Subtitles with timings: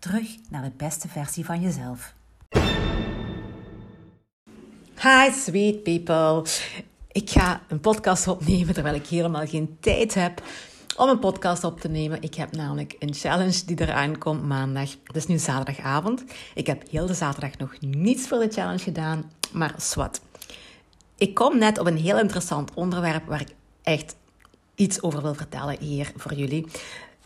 [0.00, 2.14] Terug naar de beste versie van jezelf.
[5.02, 6.44] Hi sweet people.
[7.12, 10.42] Ik ga een podcast opnemen terwijl ik helemaal geen tijd heb
[10.96, 12.22] om een podcast op te nemen.
[12.22, 14.90] Ik heb namelijk een challenge die eraan komt maandag.
[15.04, 16.24] Het is nu zaterdagavond.
[16.54, 20.20] Ik heb heel de zaterdag nog niets voor de challenge gedaan, maar swat.
[21.16, 24.16] Ik kom net op een heel interessant onderwerp waar ik echt
[24.74, 26.66] iets over wil vertellen hier voor jullie.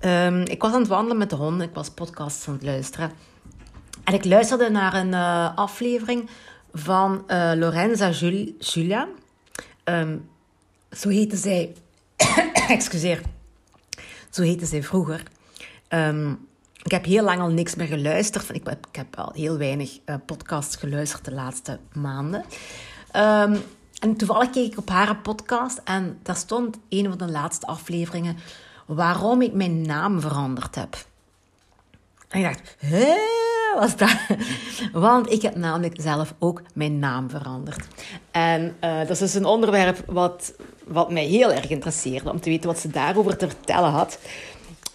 [0.05, 3.13] Ehm, ik was aan het wandelen met de honden, ik was podcasts aan het luisteren.
[4.05, 6.29] En ik luisterde naar een uh, aflevering
[6.73, 9.09] van uh, Lorenza Jul Julia.
[9.85, 10.29] Um,
[10.91, 11.73] zo heette zij.
[12.69, 13.21] excuseer.
[14.31, 15.23] Zo heette zij vroeger.
[15.89, 16.49] Um,
[16.83, 18.55] ik heb heel lang al niks meer geluisterd.
[18.55, 22.45] Ik heb, ik heb al heel weinig uh, podcasts geluisterd de laatste maanden.
[24.01, 28.37] En toevallig keek ik op haar podcast en daar stond een van de laatste afleveringen
[28.87, 30.97] waarom ik mijn naam veranderd heb.
[32.29, 33.15] En ik dacht, hé,
[33.79, 34.17] was dat?
[34.93, 37.87] Want ik heb namelijk zelf ook mijn naam veranderd.
[38.31, 42.51] En uh, dat is dus een onderwerp wat, wat mij heel erg interesseerde, om te
[42.51, 44.19] weten wat ze daarover te vertellen had.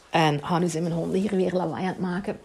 [0.10, 2.40] En oh, nu zijn mijn honden hier weer lawaai aan het maken.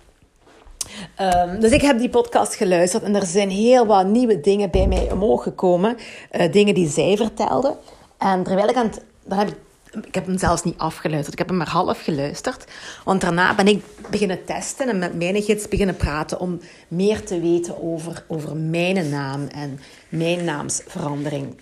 [1.20, 4.86] Um, dus ik heb die podcast geluisterd en er zijn heel wat nieuwe dingen bij
[4.86, 5.96] mij omhoog gekomen.
[6.32, 7.76] Uh, dingen die zij vertelde.
[8.18, 9.04] En terwijl ik aan het...
[9.28, 9.54] Heb ik,
[10.02, 11.32] ik heb hem zelfs niet afgeluisterd.
[11.32, 12.64] Ik heb hem maar half geluisterd.
[13.04, 17.40] Want daarna ben ik beginnen testen en met mijn gids beginnen praten om meer te
[17.40, 21.56] weten over, over mijn naam en mijn naamsverandering.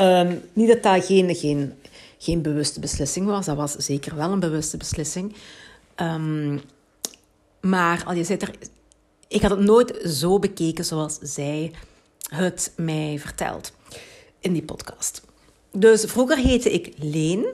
[0.00, 1.74] Um, niet dat dat geen, geen,
[2.18, 3.46] geen bewuste beslissing was.
[3.46, 5.34] Dat was zeker wel een bewuste beslissing.
[5.96, 6.60] Um,
[7.60, 8.50] maar al je zit er,
[9.28, 11.72] ik had het nooit zo bekeken zoals zij
[12.28, 13.72] het mij vertelt
[14.40, 15.22] in die podcast.
[15.76, 17.46] Dus vroeger heette ik Leen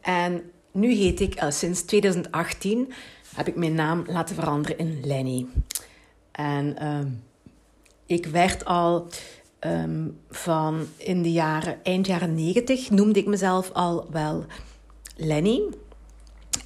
[0.00, 2.92] en nu heet ik, uh, sinds 2018
[3.34, 5.46] heb ik mijn naam laten veranderen in Lenny.
[6.32, 6.98] En uh,
[8.06, 9.08] ik werd al
[9.60, 14.44] um, van in de jaren, eind jaren 90 noemde ik mezelf al wel
[15.16, 15.62] Lenny.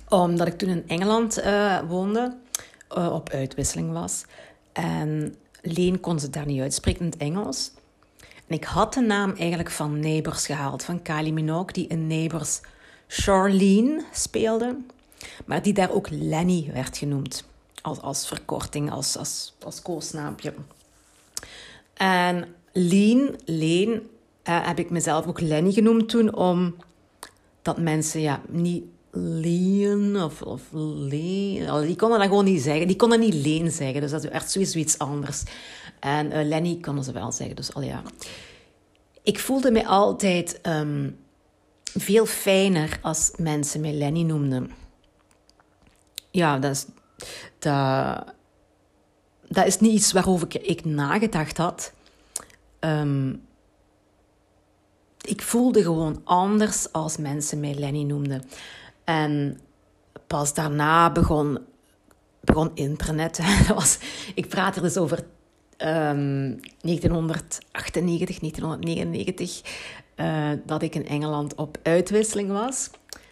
[0.08, 2.36] Omdat ik toen in Engeland uh, woonde.
[2.98, 4.24] Uh, op uitwisseling was.
[4.72, 7.72] En Leen kon ze daar niet uitspreken in het Engels.
[8.46, 12.60] En ik had de naam eigenlijk van Neighbors gehaald, van Kylie Minogue, die in Neighbors
[13.06, 14.76] Charlene speelde,
[15.46, 17.44] maar die daar ook Lenny werd genoemd.
[17.82, 20.54] Als, als verkorting, als, als, als koosnaampje.
[21.94, 28.84] En Leen, Leen, uh, heb ik mezelf ook Lenny genoemd toen, omdat mensen ja, niet
[29.14, 31.86] Leen of, of Leen.
[31.86, 32.86] Die konden dat gewoon niet zeggen.
[32.86, 34.00] Die konden niet Leen zeggen.
[34.00, 35.42] Dus dat is echt sowieso iets anders.
[36.00, 37.56] En uh, Lenny konden ze wel zeggen.
[37.56, 38.02] Dus al ja.
[39.22, 41.18] Ik voelde me altijd um,
[41.82, 44.70] veel fijner als mensen mij Lenny noemden.
[46.30, 46.86] Ja, dat is,
[47.58, 48.24] dat,
[49.48, 51.92] dat is niet iets waarover ik, ik nagedacht had.
[52.80, 53.42] Um,
[55.20, 58.42] ik voelde gewoon anders als mensen mij Lenny noemden.
[59.04, 59.60] En
[60.26, 61.58] pas daarna begon,
[62.40, 63.40] begon internet.
[63.74, 63.98] was,
[64.34, 65.18] ik praat er dus over
[65.78, 69.62] um, 1998, 1999,
[70.16, 72.90] uh, dat ik in Engeland op uitwisseling was.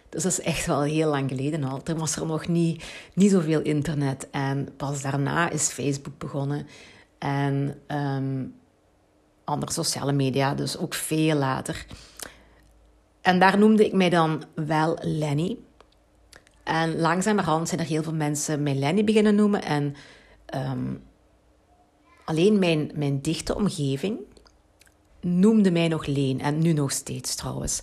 [0.09, 1.81] Dus dat is echt wel heel lang geleden al.
[1.81, 2.83] Toen was er nog niet,
[3.13, 4.27] niet zoveel internet.
[4.31, 6.67] En pas daarna is Facebook begonnen.
[7.17, 8.55] En um,
[9.43, 11.85] andere sociale media, dus ook veel later.
[13.23, 15.57] En daar noemde ik mij dan wel Lenny.
[16.63, 19.63] En langzamerhand zijn er heel veel mensen mij Lenny beginnen noemen.
[19.63, 19.95] En
[20.55, 21.03] um,
[22.25, 24.19] alleen mijn, mijn dichte omgeving
[25.21, 26.41] noemde mij nog Leen.
[26.41, 27.81] En nu nog steeds trouwens.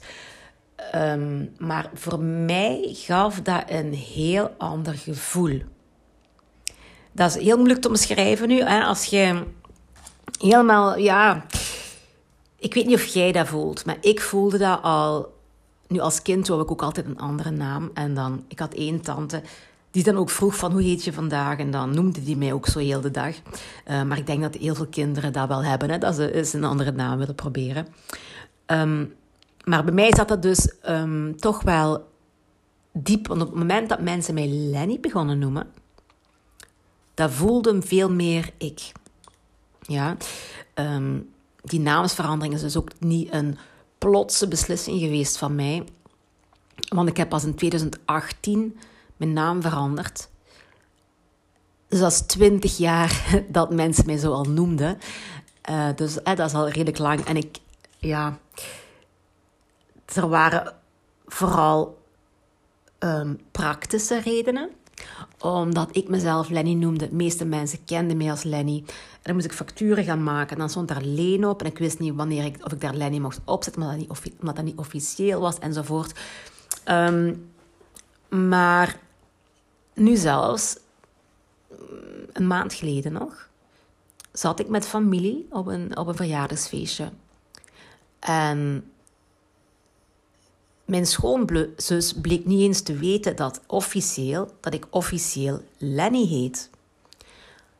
[0.95, 5.63] Um, maar voor mij gaf dat een heel ander gevoel.
[7.13, 8.63] Dat is heel moeilijk te omschrijven nu.
[8.63, 8.83] Hè?
[8.83, 9.45] Als je
[10.41, 11.47] helemaal, ja,
[12.59, 15.39] ik weet niet of jij dat voelt, maar ik voelde dat al.
[15.91, 17.91] Nu als kind wou ik ook altijd een andere naam.
[17.95, 19.43] En dan, ik had één tante
[19.91, 21.59] die dan ook vroeg van hoe heet je vandaag?
[21.59, 23.35] En dan noemde die mij ook zo heel de dag.
[23.89, 26.53] Uh, maar ik denk dat heel veel kinderen dat wel hebben, hè, dat ze eens
[26.53, 27.87] een andere naam willen proberen.
[28.67, 29.15] Um,
[29.65, 32.09] maar bij mij zat dat dus um, toch wel
[32.93, 33.27] diep.
[33.27, 35.67] Want op het moment dat mensen mij Lenny begonnen noemen,
[37.15, 38.93] Dat voelde veel meer ik.
[39.81, 40.17] Ja,
[40.75, 41.19] ehm,
[41.63, 43.59] die naamsverandering is dus ook niet een
[44.01, 45.85] plotse beslissing geweest van mij.
[46.89, 48.79] Want ik heb pas in 2018
[49.17, 50.29] mijn naam veranderd.
[51.89, 54.99] Dus dat is twintig jaar dat mensen mij zo al noemden.
[55.71, 57.25] Uh, dus dat is al redelijk lang.
[57.25, 57.59] En ik,
[57.99, 58.39] ja,
[60.15, 60.75] er waren
[61.27, 61.99] vooral
[62.99, 64.71] um, praktische redenen.
[65.39, 67.09] Omdat ik mezelf Lenny noemde.
[67.09, 68.83] De meeste mensen kenden mij als Lenny.
[68.87, 70.53] En dan moest ik facturen gaan maken.
[70.53, 71.61] En dan stond daar Leen op.
[71.61, 73.83] En ik wist niet wanneer ik, of ik daar Lenny mocht opzetten.
[73.83, 76.19] Omdat dat niet, omdat dat niet officieel was enzovoort.
[76.89, 77.49] Um,
[78.29, 78.99] maar
[79.95, 80.79] nu zelfs,
[82.33, 83.49] een maand geleden nog,
[84.33, 87.11] zat ik met familie op een, op een verjaardagsfeestje.
[88.19, 88.90] En
[90.91, 96.71] mijn schoonzus bleek niet eens te weten dat, officieel, dat ik officieel Lenny heet.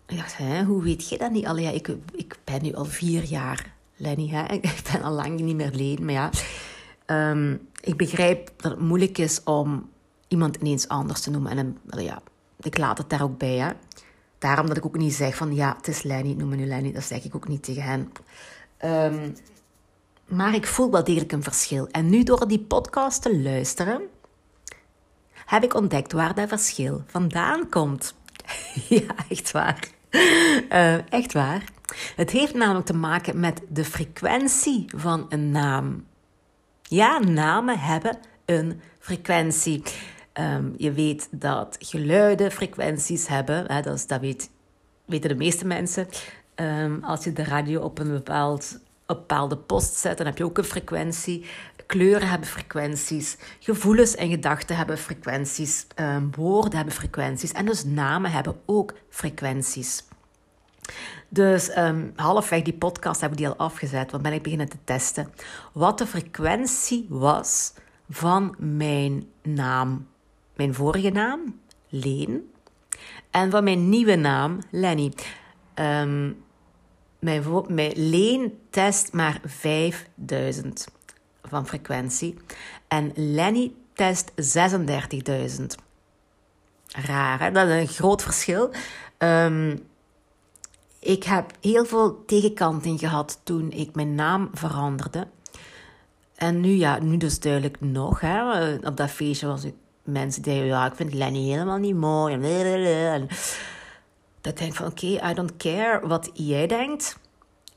[0.07, 1.47] Ik dacht, hè, hoe weet je dat niet?
[1.47, 4.29] Allee, ja, ik, ik ben nu al vier jaar Lenny.
[4.29, 4.45] Hè?
[4.55, 6.31] Ik ben al lang niet meer Leen, maar ja.
[7.31, 9.89] Um, ik begrijp dat het moeilijk is om
[10.29, 11.59] iemand ineens anders te noemen.
[11.59, 12.23] En ja,
[12.61, 13.57] ik laat het daar ook bij.
[13.57, 13.71] Hè?
[14.39, 16.93] Daarom dat ik ook niet zeg van ja, het is Lenny, noem me nu Lenny.
[16.93, 18.13] Dat zeg ik ook niet tegen hen.
[19.13, 19.35] Um,
[20.31, 21.89] maar ik voel wel degelijk een verschil.
[21.91, 24.03] En nu door die podcast te luisteren,
[25.47, 28.15] heb ik ontdekt waar dat verschil vandaan komt.
[28.89, 29.89] ja, echt waar.
[30.11, 31.65] Uh, echt waar.
[32.17, 36.07] Het heeft namelijk te maken met de frequentie van een naam.
[36.83, 39.83] Ja, namen hebben een frequentie.
[40.35, 43.73] Um, je weet dat geluiden frequenties hebben.
[43.73, 44.51] Hè, dat, is, dat weet,
[45.05, 46.09] weten de meeste mensen.
[46.55, 48.79] Um, als je de radio op een bepaald
[49.17, 51.47] bepaalde post zet, dan heb je ook een frequentie.
[51.87, 53.37] Kleuren hebben frequenties.
[53.59, 55.87] Gevoelens en gedachten hebben frequenties.
[55.97, 57.53] Um, woorden hebben frequenties.
[57.53, 60.05] En dus namen hebben ook frequenties.
[61.29, 64.77] Dus um, halfweg die podcast heb ik die al afgezet, want ben ik beginnen te
[64.85, 65.33] testen.
[65.73, 67.73] Wat de frequentie was
[68.11, 70.07] van mijn naam.
[70.57, 72.51] Mijn vorige naam, Leen.
[73.31, 75.13] En van mijn nieuwe naam, Lenny.
[75.75, 76.45] Um,
[77.21, 80.87] mijn, Leen test maar 5000
[81.43, 82.37] van frequentie.
[82.89, 85.65] En Lenny test 36.000.
[86.87, 87.51] Raar, hè?
[87.51, 88.71] Dat is een groot verschil.
[89.19, 89.89] Um,
[90.99, 95.27] ik heb heel veel tegenkanting gehad toen ik mijn naam veranderde.
[96.35, 98.21] En nu, ja, nu dus duidelijk nog.
[98.21, 98.75] Hè.
[98.75, 102.37] Op dat feestje was ik mensen die ja, ik vind Lenny helemaal niet mooi.
[104.41, 107.19] Dat denk ik van, oké, I don't care wat jij denkt.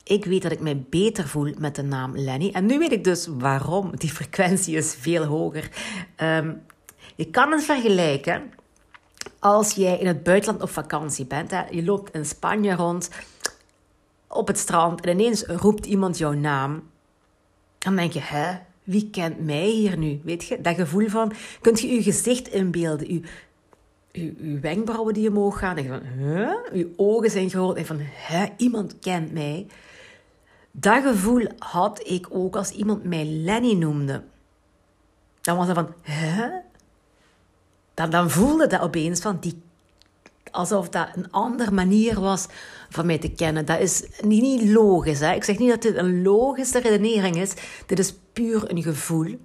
[0.03, 2.49] Ik weet dat ik mij beter voel met de naam Lenny.
[2.53, 3.91] En nu weet ik dus waarom.
[3.97, 5.69] Die frequentie is veel hoger.
[6.17, 6.61] Um,
[7.15, 8.51] je kan het vergelijken
[9.39, 11.51] als jij in het buitenland op vakantie bent.
[11.51, 13.09] Hè, je loopt in Spanje rond
[14.27, 16.89] op het strand en ineens roept iemand jouw naam.
[17.77, 20.21] Dan denk je, hè, wie kent mij hier nu?
[20.23, 21.31] Weet je, dat gevoel van,
[21.61, 23.21] kunt je je gezicht inbeelden, je,
[24.13, 25.77] je, wenkbrauwen die omhoog gaan.
[25.77, 26.51] En van, hè?
[26.73, 29.67] Je ogen zijn groot en van, hè, iemand kent mij.
[30.71, 34.23] Dat gevoel had ik ook als iemand mij Lenny noemde.
[35.41, 36.49] Dan was het van, hè?
[37.93, 39.61] Dan, dan voelde dat opeens van, die,
[40.51, 42.47] alsof dat een andere manier was
[42.89, 43.65] van mij te kennen.
[43.65, 45.19] Dat is niet, logisch.
[45.19, 45.33] Hè?
[45.33, 47.53] Ik zeg niet dat dit een logische redenering is.
[47.85, 49.39] Dit is puur een gevoel.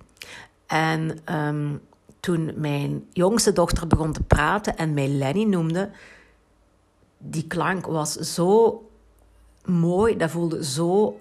[0.67, 1.81] En um,
[2.21, 5.91] toen mijn jongste dochter begon te praten en mij Lenny noemde,
[7.19, 8.83] die klank was zo
[9.65, 11.21] mooi, dat voelde zo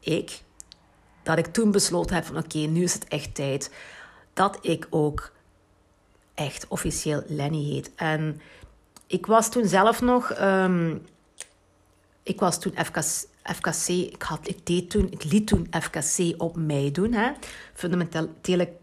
[0.00, 0.42] ik,
[1.22, 3.70] dat ik toen besloten heb van oké, nu is het echt tijd
[4.32, 5.32] dat ik ook
[6.34, 7.90] echt officieel Lenny heet.
[7.94, 8.40] En
[9.06, 11.02] ik was toen zelf nog, um,
[12.22, 16.56] ik was toen FKC, FKC ik, had, ik, deed toen, ik liet toen FKC op
[16.56, 17.30] mij doen, hè,
[17.74, 18.76] fundamentele,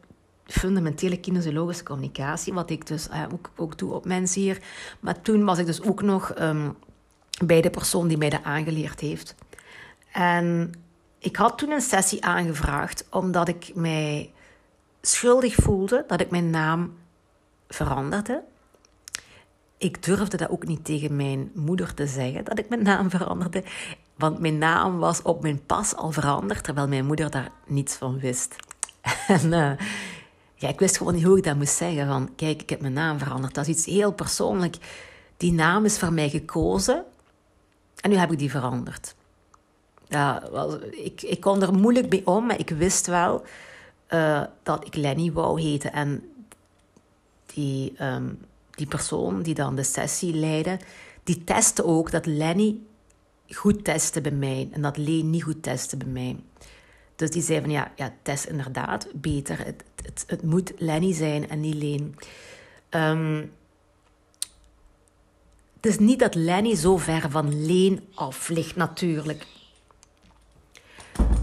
[0.46, 4.62] fundamentele kinesiologische communicatie, wat ik dus uh, ook, ook doe op mensen hier.
[5.00, 6.76] Maar toen was ik dus ook nog um,
[7.46, 9.36] bij de persoon die mij dat aangeleerd heeft.
[10.12, 10.72] En
[11.20, 14.34] ik had toen een sessie aangevraagd omdat ik mij
[15.02, 16.94] schuldig voelde dat ik mijn naam
[17.68, 18.44] veranderde.
[19.78, 23.64] Ik durfde dat ook niet tegen mijn moeder te zeggen dat ik mijn naam veranderde.
[24.16, 28.20] Want mijn naam was op mijn pas al veranderd, terwijl mijn moeder daar niets van
[28.20, 28.56] wist.
[29.28, 29.72] En uh,
[30.68, 32.08] ik wist gewoon niet hoe ik dat moest zeggen.
[32.08, 33.54] Van, kijk, ik heb mijn naam veranderd.
[33.54, 34.76] Dat is iets heel persoonlijk.
[35.38, 37.04] Die naam is voor mij gekozen.
[38.00, 39.16] En nu heb ik die veranderd.
[40.08, 40.44] Ja,
[40.92, 43.44] ik, ik kon er moeilijk mee om, maar ik wist wel
[44.10, 45.94] uh, dat ik Lenny wou heten.
[45.94, 46.30] En
[47.46, 48.40] die, um,
[48.72, 50.80] die persoon die dan de sessie leidde,
[51.24, 52.80] die testte ook dat Lenny
[53.50, 56.36] goed testte bij mij en dat Leen niet goed testte bij mij.
[57.16, 59.58] Dus die zei van ja, ja test inderdaad beter.
[59.66, 62.16] Het, het, het moet Lenny zijn en niet Leen.
[62.90, 63.52] Um,
[65.76, 69.46] het is niet dat Lenny zo ver van Leen af ligt, natuurlijk.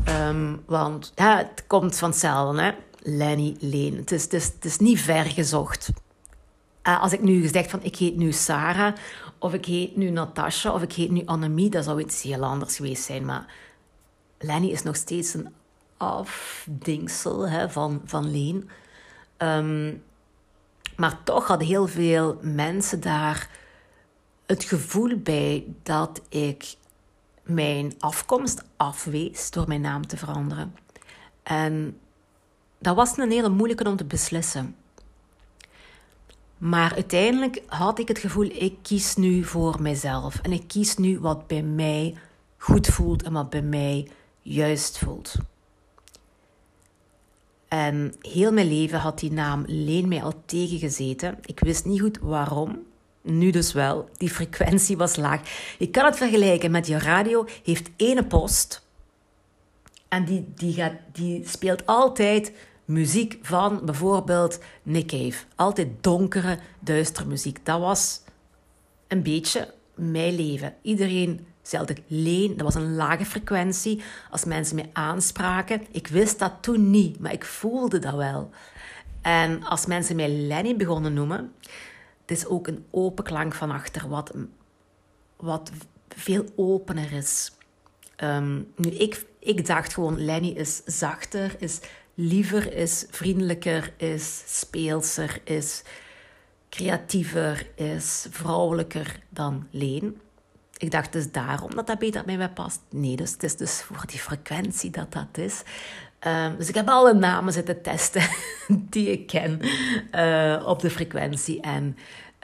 [0.09, 2.71] Um, want ja, het komt vanzelf, hè?
[2.99, 3.97] Lenny, Leen.
[3.97, 5.91] Het is, het, is, het is niet ver gezocht.
[6.83, 8.95] Uh, als ik nu gezegd van ik heet nu Sarah,
[9.39, 12.77] of ik heet nu Natasha, of ik heet nu Annemie, dat zou iets heel anders
[12.77, 13.25] geweest zijn.
[13.25, 13.55] Maar
[14.39, 15.49] Lenny is nog steeds een
[16.03, 18.71] afdingsel hè, van, van Leen.
[19.39, 20.03] Um,
[20.97, 23.49] maar toch hadden heel veel mensen daar
[24.47, 26.75] het gevoel bij dat ik
[27.43, 30.75] mijn afkomst afwees door mijn naam te veranderen.
[31.43, 31.99] En
[32.79, 34.77] dat was een hele moeilijke om te beslissen.
[36.59, 40.39] Maar uiteindelijk had ik het gevoel, ik kies nu voor mijzelf.
[40.39, 42.17] En ik kies nu wat bij mij
[42.59, 44.09] goed voelt en wat bij mij
[44.41, 45.35] juist voelt.
[47.73, 51.39] En heel mijn leven had die naam Leen mij al tegengezeten.
[51.45, 52.79] Ik wist niet goed waarom.
[53.23, 54.09] Nu dus wel.
[54.17, 55.41] Die frequentie was laag.
[55.79, 57.47] Ik kan het vergelijken met je radio.
[57.65, 58.87] Heeft ene post.
[60.09, 62.53] En die, die, gaat, die speelt altijd
[62.85, 65.45] muziek van bijvoorbeeld Nick Cave.
[65.57, 67.65] Altijd donkere, duistere muziek.
[67.65, 68.23] Dat was
[69.09, 70.75] een beetje mijn leven.
[70.83, 74.03] Iedereen Zelfde leen, dat was een lage frequentie.
[74.31, 78.51] Als mensen mij aanspraken, ik wist dat toen niet, maar ik voelde dat wel.
[79.21, 81.53] En als mensen mij Lenny begonnen noemen,
[82.21, 84.35] het is ook een open klank van achter, wat,
[85.37, 85.71] wat
[86.09, 87.53] veel opener is.
[88.17, 91.81] Um, nu, ik, ik dacht gewoon, Lenny is zachter, is
[92.15, 95.83] liever, is vriendelijker, is speelser, is
[96.69, 100.21] creatiever, is vrouwelijker dan Leen.
[100.83, 102.81] Ik dacht dus daarom dat dat beter bij mij past.
[102.91, 105.63] Nee, dus het is dus voor die frequentie dat dat is.
[106.27, 108.23] Um, dus ik heb alle namen zitten testen
[108.91, 109.61] die ik ken
[110.15, 111.61] uh, op de frequentie.
[111.61, 111.97] En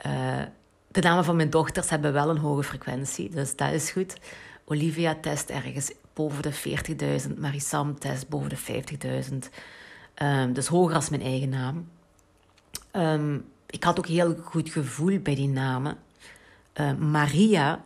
[0.05, 0.41] uh,
[0.87, 4.17] de namen van mijn dochters hebben wel een hoge frequentie, dus dat is goed.
[4.65, 6.53] Olivia test ergens boven de
[7.27, 9.33] 40.000, Marisam test boven de 50.000.
[9.33, 9.41] Um,
[10.13, 11.89] ehm, dus hoger als mijn eigen naam.
[12.91, 15.97] Um, ik had ook heel goed gevoel bij die namen.
[16.99, 17.83] Maria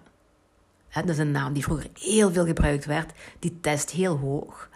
[1.01, 3.12] dat is een naam die vroeger heel veel gebruikt werd.
[3.39, 4.69] Die test heel hoog.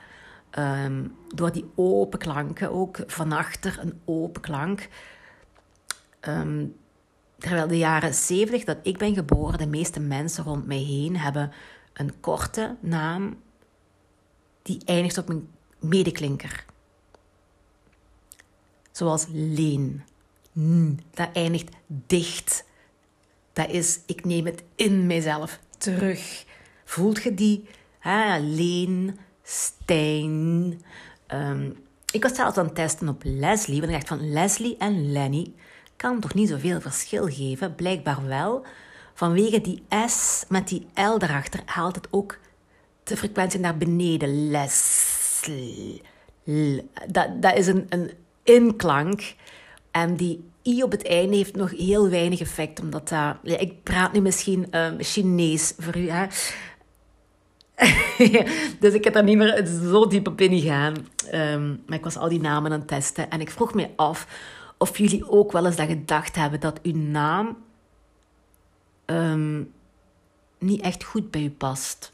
[0.60, 4.90] Um, door die open klanken, ook van achter een open klank.
[6.22, 6.76] Um,
[7.38, 11.52] terwijl de jaren 70 dat ik ben geboren, de meeste mensen rond mij heen hebben
[11.94, 13.42] een korte naam
[14.62, 16.66] die eindigt op een medeklinker.
[18.92, 20.04] Zoals leen.
[21.12, 22.66] Dat eindigt dicht.
[23.54, 26.46] Dat is, ik neem het in mijzelf terug.
[26.86, 27.64] Voelt je die?
[28.00, 28.40] Hè?
[28.40, 30.82] Leen, Stijn.
[31.34, 31.78] Um,
[32.12, 33.80] ik was zelfs aan het testen op Leslie.
[33.80, 35.54] Want ik dacht van Leslie en Lenny
[35.96, 37.76] kan toch niet zoveel verschil geven?
[37.76, 38.66] Blijkbaar wel.
[39.14, 42.38] Vanwege die S met die L erachter haalt het ook
[43.04, 44.50] de frequentie naar beneden.
[44.50, 46.02] Leslie.
[47.08, 48.12] Dat, dat is een, een
[48.44, 49.36] inklank.
[49.92, 53.36] En die I op het einde heeft nog heel weinig effect, omdat dat...
[53.44, 56.26] Ja, ik praat nu misschien um, Chinees voor u, hè.
[58.80, 60.96] dus ik heb daar niet meer zo diep op ingegaan.
[61.34, 63.30] Um, maar ik was al die namen aan het testen.
[63.30, 64.28] En ik vroeg me af
[64.78, 67.58] of jullie ook wel eens dat gedacht hebben dat uw naam
[69.06, 69.74] um,
[70.60, 72.14] niet echt goed bij u past.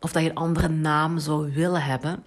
[0.00, 2.22] Of dat je een andere naam zou willen hebben.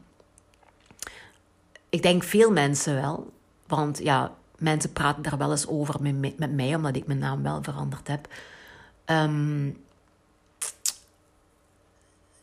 [1.89, 3.33] Ik denk veel mensen wel.
[3.67, 7.43] Want ja, mensen praten daar wel eens over met, met mij, omdat ik mijn naam
[7.43, 8.27] wel veranderd heb.
[9.05, 9.83] Um,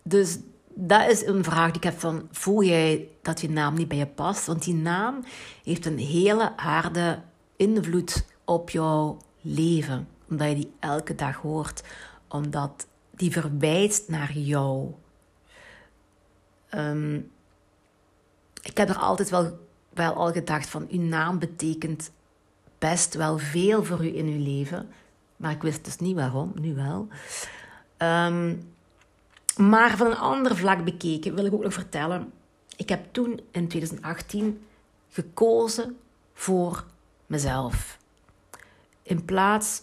[0.03, 0.39] dus
[0.69, 3.97] dat is een vraag die ik heb van, voel jij dat je naam niet bij
[3.97, 4.47] je past?
[4.47, 5.25] Want die naam
[5.65, 7.23] heeft een hele harde
[7.57, 10.09] invloed op jouw leven.
[10.29, 11.83] Omdat je die elke dag hoort.
[12.29, 14.93] Omdat die verwijst naar jou.
[16.75, 17.31] Um,
[18.63, 19.59] ik heb er altijd wel
[19.95, 22.11] wel al gedacht van uw naam betekent
[22.79, 24.89] best wel veel voor u in uw leven.
[25.37, 27.09] Maar ik wist dus niet waarom, nu wel.
[27.99, 28.71] Um,
[29.57, 32.33] maar van een ander vlak bekeken wil ik ook nog vertellen.
[32.77, 34.65] Ik heb toen in 2018
[35.11, 35.97] gekozen
[36.35, 36.85] voor
[37.27, 37.99] mezelf.
[39.03, 39.83] In plaats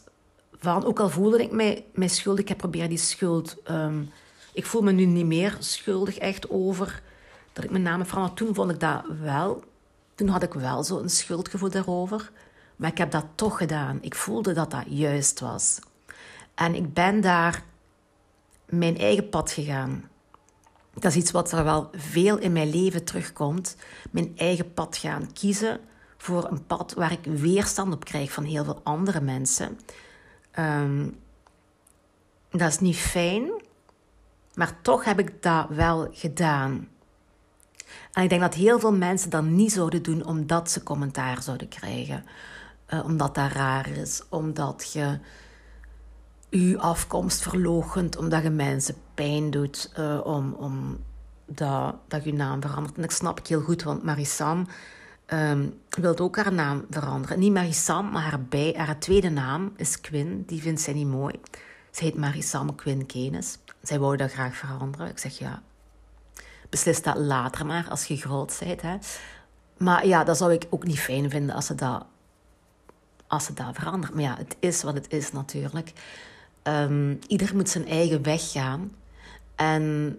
[0.60, 3.58] van, ook al voelde ik mij, mij schuldig, ik heb proberen die schuld.
[3.72, 4.10] Um,
[4.54, 7.02] ik voel me nu niet meer schuldig echt over
[7.54, 8.34] dat ik mijn naam verander.
[8.34, 9.64] Toen vond ik dat wel
[10.20, 12.32] toen had ik wel zo'n schuldgevoel daarover.
[12.76, 13.98] Maar ik heb dat toch gedaan.
[14.02, 15.80] Ik voelde dat dat juist was.
[16.56, 17.64] En ik ben daar
[18.66, 20.10] mijn eigen pad gegaan.
[20.94, 23.76] Dat is iets wat er wel veel in mijn leven terugkomt.
[24.12, 25.80] Mijn eigen pad gaan kiezen
[26.18, 29.80] voor een pad waar ik weerstand op krijg van heel veel andere mensen.
[30.60, 31.20] Um,
[32.50, 33.52] dat is niet fijn,
[34.54, 36.88] maar toch heb ik dat wel gedaan.
[38.12, 41.68] En ik denk dat heel veel mensen dat niet zouden doen omdat ze commentaar zouden
[41.68, 42.26] krijgen.
[42.94, 45.20] Uh, omdat dat raar is, omdat je
[46.50, 50.98] je afkomst verloochent, omdat je mensen pijn doet, uh, om, om
[51.46, 52.96] dat, dat je naam verandert.
[52.96, 54.68] En dat snap ik heel goed, want Marisam
[55.34, 57.40] um, wilde ook haar naam veranderen.
[57.40, 60.44] Niet Marisam, maar haar, bij, haar tweede naam is Quinn.
[60.46, 61.40] Die vindt zij niet mooi.
[61.92, 63.58] Ze heet Marisam Quinn Kenes.
[63.82, 65.08] Zij wou dat graag veranderen.
[65.08, 65.62] Ik zeg ja,
[66.70, 68.82] beslis dat later maar als je groot bent.
[68.82, 68.98] Hè.
[69.78, 72.06] Maar ja, dat zou ik ook niet fijn vinden als ze dat,
[73.28, 74.14] als ze dat verandert.
[74.14, 75.94] Maar ja, het is wat het is natuurlijk.
[76.64, 78.92] Um, ieder moet zijn eigen weg gaan.
[79.56, 80.18] En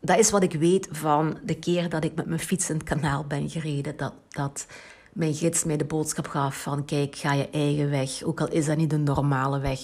[0.00, 2.84] dat is wat ik weet van de keer dat ik met mijn fiets in het
[2.84, 3.96] kanaal ben gereden.
[3.96, 4.66] Dat, dat
[5.12, 8.22] mijn gids mij de boodschap gaf van kijk, ga je eigen weg.
[8.22, 9.80] Ook al is dat niet de normale weg.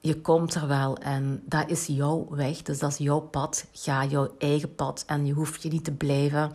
[0.00, 2.62] Je komt er wel en dat is jouw weg.
[2.62, 3.66] Dus dat is jouw pad.
[3.72, 5.04] Ga jouw eigen pad.
[5.06, 6.52] En je hoeft je niet te blijven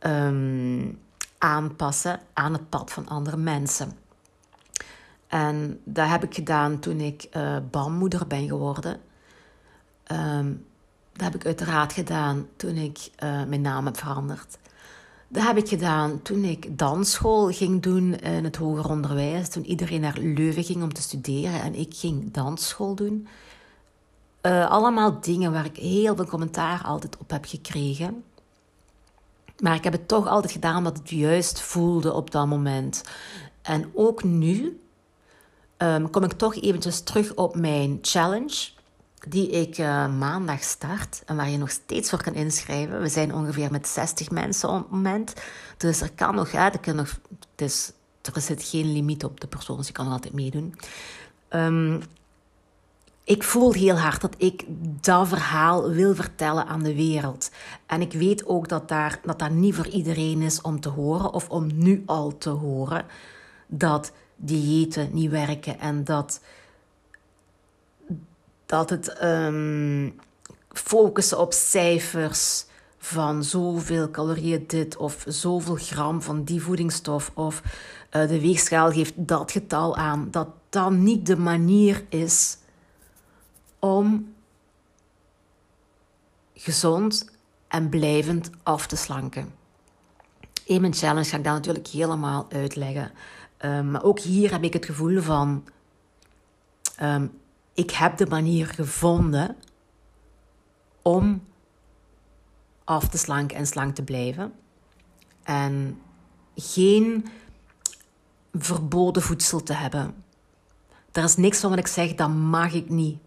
[0.00, 1.00] um,
[1.38, 3.92] aanpassen aan het pad van andere mensen.
[5.26, 9.00] En dat heb ik gedaan toen ik uh, baarmoeder ben geworden.
[10.12, 10.66] Um,
[11.12, 14.58] dat heb ik uiteraard gedaan toen ik uh, mijn naam heb veranderd.
[15.34, 19.48] Dat heb ik gedaan toen ik dansschool ging doen in het hoger onderwijs.
[19.48, 23.28] Toen iedereen naar Leuven ging om te studeren en ik ging dansschool doen.
[24.42, 28.24] Uh, allemaal dingen waar ik heel veel commentaar altijd op heb gekregen.
[29.58, 33.04] Maar ik heb het toch altijd gedaan omdat het juist voelde op dat moment.
[33.62, 34.80] En ook nu
[35.78, 38.73] um, kom ik toch eventjes terug op mijn challenge
[39.28, 43.00] die ik uh, maandag start en waar je nog steeds voor kan inschrijven.
[43.00, 45.34] We zijn ongeveer met 60 mensen op het moment.
[45.76, 47.18] Dus er kan nog, ja, er, nog,
[47.50, 47.92] het is,
[48.34, 50.74] er zit geen limiet op de persoon, dus je kan altijd meedoen.
[51.50, 52.02] Um,
[53.24, 54.64] ik voel heel hard dat ik
[55.00, 57.50] dat verhaal wil vertellen aan de wereld.
[57.86, 61.32] En ik weet ook dat, daar, dat dat niet voor iedereen is om te horen
[61.32, 63.04] of om nu al te horen
[63.66, 66.40] dat diëten niet werken en dat
[68.74, 70.20] dat het um,
[70.68, 72.66] focussen op cijfers
[72.98, 79.12] van zoveel calorieën dit of zoveel gram van die voedingsstof of uh, de weegschaal geeft
[79.16, 82.56] dat getal aan, dat dat niet de manier is
[83.78, 84.34] om
[86.54, 87.30] gezond
[87.68, 89.54] en blijvend af te slanken.
[90.64, 93.12] In mijn challenge ga ik dat natuurlijk helemaal uitleggen.
[93.64, 95.64] Um, maar ook hier heb ik het gevoel van
[97.02, 97.42] um,
[97.74, 99.56] ik heb de manier gevonden
[101.02, 101.42] om
[102.84, 104.52] af te slanken en slank te blijven.
[105.42, 106.00] En
[106.56, 107.26] geen
[108.52, 110.24] verboden voedsel te hebben.
[111.12, 113.18] Er is niks van wat ik zeg, dat mag ik niet.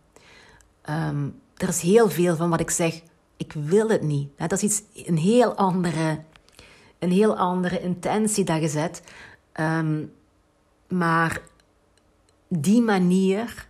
[0.89, 3.01] Um, er is heel veel van wat ik zeg,
[3.37, 4.29] ik wil het niet.
[4.37, 6.23] Dat is iets, een heel andere,
[6.99, 9.01] een heel andere intentie dat je zet.
[9.59, 10.13] Um,
[10.87, 11.41] maar
[12.47, 13.67] die manier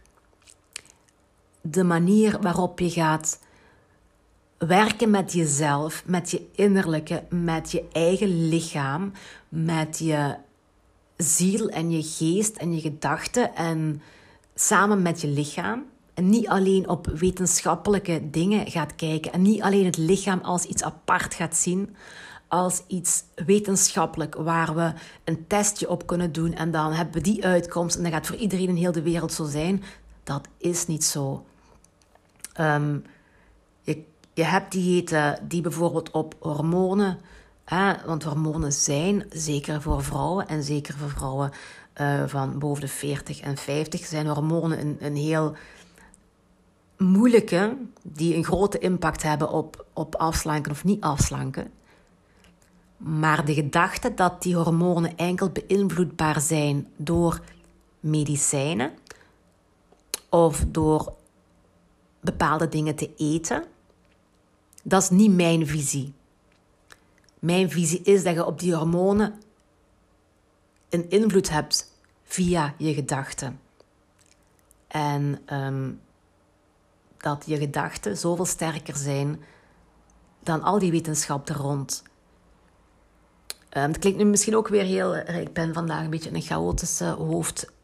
[1.71, 3.39] de manier waarop je gaat
[4.57, 9.11] werken met jezelf, met je innerlijke, met je eigen lichaam,
[9.49, 10.35] met je
[11.17, 14.01] ziel en je geest en je gedachten en
[14.55, 15.85] samen met je lichaam.
[16.13, 20.83] En niet alleen op wetenschappelijke dingen gaat kijken en niet alleen het lichaam als iets
[20.83, 21.95] apart gaat zien,
[22.47, 27.45] als iets wetenschappelijk waar we een testje op kunnen doen en dan hebben we die
[27.45, 29.83] uitkomst en dat gaat voor iedereen in heel de wereld zo zijn.
[30.23, 31.45] Dat is niet zo.
[32.59, 33.03] Um,
[33.81, 37.19] je, je hebt diëten die bijvoorbeeld op hormonen,
[37.65, 41.51] hè, want hormonen zijn zeker voor vrouwen en zeker voor vrouwen
[42.01, 45.55] uh, van boven de 40 en 50 zijn hormonen een, een heel
[46.97, 51.71] moeilijke, die een grote impact hebben op, op afslanken of niet afslanken.
[52.97, 57.41] Maar de gedachte dat die hormonen enkel beïnvloedbaar zijn door
[57.99, 58.91] medicijnen
[60.29, 61.13] of door
[62.19, 63.63] bepaalde dingen te eten.
[64.83, 66.13] Dat is niet mijn visie.
[67.39, 69.41] Mijn visie is dat je op die hormonen
[70.89, 73.59] een invloed hebt via je gedachten.
[74.87, 75.91] En ehm,
[77.17, 79.41] dat je gedachten zoveel sterker zijn
[80.39, 82.03] dan al die wetenschap er rond.
[83.77, 85.15] Um, het klinkt nu misschien ook weer heel...
[85.15, 87.17] Ik ben vandaag een beetje in een chaotische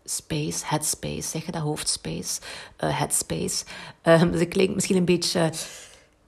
[0.03, 0.65] hoofdspace.
[0.65, 1.61] Headspace, zeg je dat?
[1.61, 2.41] Hoofdspace.
[2.83, 3.65] Uh, headspace.
[4.03, 5.51] Um, dus het klinkt misschien een beetje,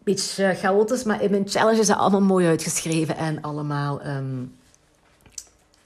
[0.04, 4.06] beetje chaotisch, maar in mijn challenge is het allemaal mooi uitgeschreven en allemaal...
[4.06, 4.56] Um,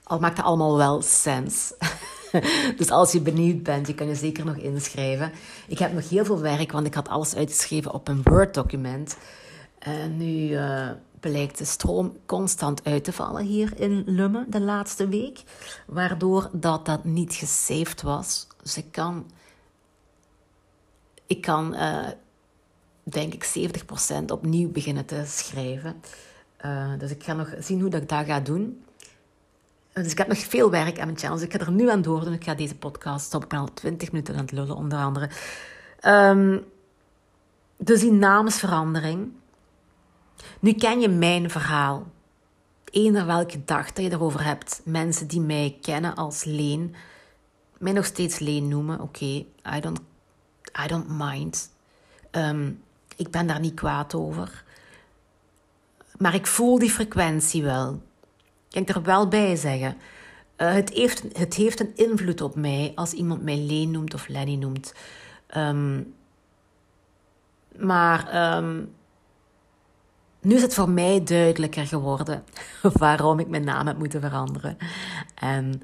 [0.03, 1.73] al maakt het allemaal wel sens.
[2.77, 5.31] dus als je benieuwd bent, je kan je zeker nog inschrijven.
[5.67, 9.17] Ik heb nog heel veel werk, want ik had alles uitgeschreven op een Word-document.
[9.79, 10.57] En nu
[11.19, 15.43] blijkt de stroom constant uit te vallen hier in Lummen de laatste week.
[15.87, 18.47] Waardoor dat, dat niet gesaved was.
[18.61, 19.31] Dus ik kan,
[21.25, 22.07] ik kan uh,
[23.03, 23.71] denk ik
[24.21, 26.01] 70% opnieuw beginnen te schrijven.
[26.65, 28.83] Uh, dus ik ga nog zien hoe dat ik dat ga doen.
[29.93, 31.37] Dus ik heb nog veel werk aan mijn channel.
[31.37, 32.33] Dus ik ga er nu aan doen.
[32.33, 33.43] Ik ga deze podcast stop.
[33.43, 35.29] Ik ben al 20 minuten aan het lullen, onder andere.
[36.05, 36.65] Um,
[37.77, 39.31] dus die namensverandering.
[40.59, 42.07] Nu ken je mijn verhaal.
[42.91, 44.81] Eender welke gedachte je erover hebt.
[44.85, 46.95] Mensen die mij kennen als Leen.
[47.77, 49.01] Mij nog steeds Leen noemen.
[49.01, 49.25] Oké,
[49.75, 49.99] I, don't,
[50.83, 51.71] I don't mind.
[52.31, 52.83] Um,
[53.15, 54.63] ik ben daar niet kwaad over.
[56.17, 58.01] Maar ik voel die frequentie wel
[58.69, 59.97] kan ik er wel bij zeggen.
[60.57, 64.27] Uh, het, heeft, het heeft een invloed op mij als iemand mij Leen noemt of
[64.27, 64.93] Lenny noemt.
[65.57, 66.13] Um,
[67.77, 68.95] maar um,
[70.41, 72.43] nu is het voor mij duidelijker geworden
[72.93, 74.77] waarom ik mijn naam heb moeten veranderen.
[75.35, 75.81] En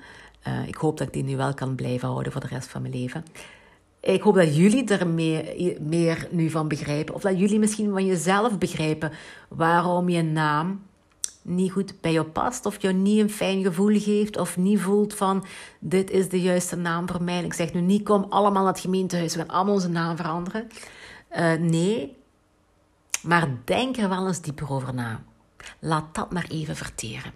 [0.47, 2.81] uh, ik hoop dat ik die nu wel kan blijven houden voor de rest van
[2.81, 3.25] mijn leven.
[3.99, 7.15] Ik hoop dat jullie er meer, meer nu van begrijpen.
[7.15, 9.11] Of dat jullie misschien van jezelf begrijpen
[9.49, 10.81] waarom je naam
[11.41, 15.13] niet goed bij jou past, of jou niet een fijn gevoel geeft, of niet voelt
[15.13, 15.45] van
[15.79, 17.43] dit is de juiste naam voor mij.
[17.43, 20.67] ik zeg nu niet, kom allemaal naar het gemeentehuis, we gaan allemaal onze naam veranderen.
[21.37, 22.15] Uh, nee,
[23.25, 25.23] maar denk er wel eens dieper over na.
[25.79, 27.31] Laat dat maar even verteren.